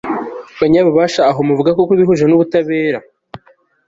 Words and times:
banyabubasha, 0.59 1.21
aho 1.29 1.39
muvuga 1.47 1.69
koko 1.77 1.91
ibihuje 1.95 2.25
n'ubutabera 2.27 2.99